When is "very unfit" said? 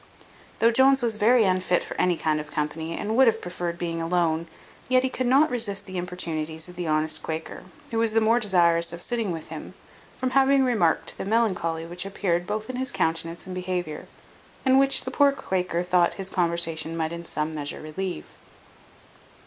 1.17-1.83